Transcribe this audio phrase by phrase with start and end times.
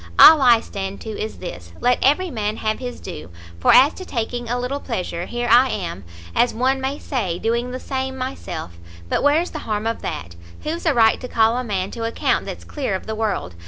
[0.17, 4.03] All I stand to is this, let every man have his due; for as to
[4.03, 8.79] taking a little pleasure, here I am, as one may say, doing the same myself;
[9.09, 10.35] but where's the harm of that?
[10.63, 13.53] who's a right to call a man to account that's clear of the world?